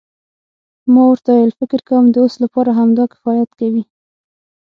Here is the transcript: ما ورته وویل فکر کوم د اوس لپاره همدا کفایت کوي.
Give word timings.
ما 0.93 1.03
ورته 1.09 1.29
وویل 1.31 1.53
فکر 1.59 1.79
کوم 1.89 2.05
د 2.11 2.15
اوس 2.23 2.33
لپاره 2.43 2.71
همدا 2.79 3.03
کفایت 3.13 3.49
کوي. 3.59 3.83